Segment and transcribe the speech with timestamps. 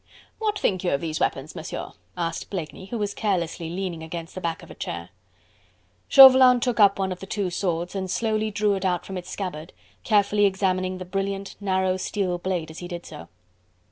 [0.39, 4.41] "What think you of these weapons, Monsieur?" asked Blakeney, who was carelessly leaning against the
[4.41, 5.09] back of a chair.
[6.07, 9.29] Chauvelin took up one of the two swords and slowly drew it from out its
[9.29, 13.27] scabbard, carefully examining the brilliant, narrow steel blade as he did so.